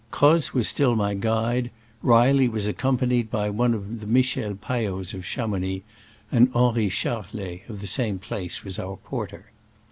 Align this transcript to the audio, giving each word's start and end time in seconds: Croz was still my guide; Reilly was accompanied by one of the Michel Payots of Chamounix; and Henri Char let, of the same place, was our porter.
Croz 0.09 0.51
was 0.51 0.67
still 0.67 0.95
my 0.95 1.13
guide; 1.13 1.69
Reilly 2.01 2.49
was 2.49 2.65
accompanied 2.67 3.29
by 3.29 3.51
one 3.51 3.75
of 3.75 3.99
the 3.99 4.07
Michel 4.07 4.55
Payots 4.55 5.13
of 5.13 5.21
Chamounix; 5.23 5.83
and 6.31 6.49
Henri 6.55 6.89
Char 6.89 7.25
let, 7.33 7.69
of 7.69 7.81
the 7.81 7.85
same 7.85 8.17
place, 8.17 8.63
was 8.63 8.79
our 8.79 8.97
porter. 8.97 9.51